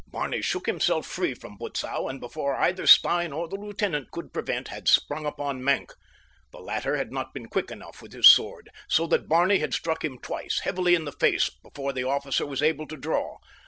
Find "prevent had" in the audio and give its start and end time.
4.33-4.87